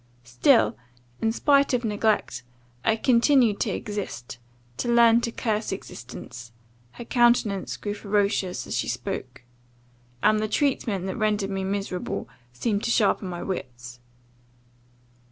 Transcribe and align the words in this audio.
Still, 0.23 0.75
in 1.21 1.31
spite 1.31 1.75
of 1.75 1.85
neglect, 1.85 2.41
I 2.83 2.95
continued 2.95 3.59
to 3.59 3.69
exist, 3.69 4.39
to 4.77 4.91
learn 4.91 5.21
to 5.21 5.31
curse 5.31 5.71
existence, 5.71 6.51
[her 6.93 7.05
countenance 7.05 7.77
grew 7.77 7.93
ferocious 7.93 8.65
as 8.65 8.75
she 8.75 8.87
spoke,] 8.87 9.43
and 10.23 10.39
the 10.39 10.47
treatment 10.47 11.05
that 11.05 11.17
rendered 11.17 11.51
me 11.51 11.63
miserable, 11.63 12.27
seemed 12.51 12.83
to 12.85 12.89
sharpen 12.89 13.27
my 13.27 13.43
wits. 13.43 13.99